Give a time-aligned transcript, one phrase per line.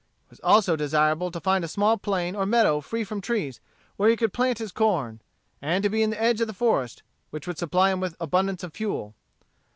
[0.25, 3.59] It was also desirable to find a small plain or meadow free from trees,
[3.97, 5.21] where he could plant his corn;
[5.61, 8.63] and to be in the edge of the forest, which would supply him with abundance
[8.63, 9.13] of fuel.